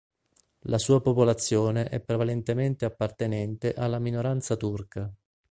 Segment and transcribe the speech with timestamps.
[0.61, 5.07] La sua popolazione è prevalentemente appartenente alla minoranza turca.